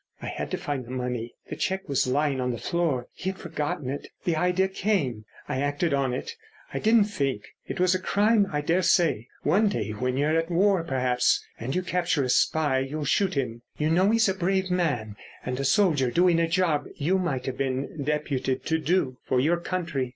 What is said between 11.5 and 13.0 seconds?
and you capture a spy